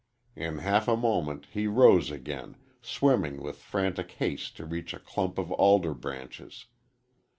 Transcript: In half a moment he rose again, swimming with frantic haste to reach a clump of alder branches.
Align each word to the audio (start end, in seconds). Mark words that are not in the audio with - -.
In 0.35 0.57
half 0.57 0.87
a 0.87 0.97
moment 0.97 1.45
he 1.51 1.67
rose 1.67 2.09
again, 2.09 2.57
swimming 2.81 3.39
with 3.39 3.57
frantic 3.61 4.13
haste 4.13 4.57
to 4.57 4.65
reach 4.65 4.95
a 4.95 4.99
clump 4.99 5.37
of 5.37 5.51
alder 5.51 5.93
branches. 5.93 6.65